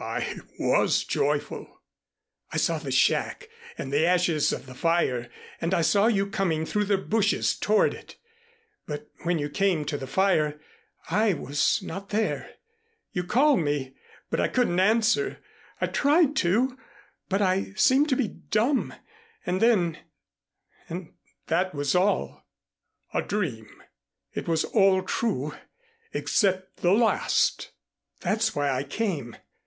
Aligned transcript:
"I 0.00 0.38
was 0.60 1.04
joyful." 1.04 1.82
"I 2.52 2.56
saw 2.56 2.78
the 2.78 2.92
shack 2.92 3.48
and 3.76 3.92
the 3.92 4.06
ashes 4.06 4.52
of 4.52 4.66
the 4.66 4.74
fire 4.74 5.28
and 5.60 5.74
I 5.74 5.82
saw 5.82 6.06
you 6.06 6.28
coming 6.30 6.64
through 6.64 6.84
the 6.84 6.96
bushes 6.96 7.54
toward 7.56 7.92
it. 7.94 8.16
But 8.86 9.10
when 9.24 9.38
you 9.40 9.50
came 9.50 9.84
to 9.86 9.98
the 9.98 10.06
fire 10.06 10.60
I 11.10 11.34
was 11.34 11.82
not 11.82 12.10
there. 12.10 12.54
You 13.10 13.24
called 13.24 13.58
me, 13.58 13.96
but 14.30 14.40
I 14.40 14.46
couldn't 14.46 14.78
answer. 14.80 15.40
I 15.80 15.86
tried 15.88 16.36
to, 16.36 16.78
but 17.28 17.42
I 17.42 17.72
seemed 17.74 18.08
to 18.10 18.16
be 18.16 18.28
dumb 18.28 18.94
and 19.44 19.60
then 19.60 19.98
and 20.88 21.12
that 21.48 21.74
was 21.74 21.96
all." 21.96 22.46
"A 23.12 23.20
dream. 23.20 23.82
It 24.32 24.46
was 24.48 24.64
all 24.64 25.02
true 25.02 25.54
except 26.14 26.78
the 26.78 26.92
last." 26.92 27.72
"That's 28.20 28.54
why 28.54 28.70
I 28.70 28.84
came. 28.84 29.36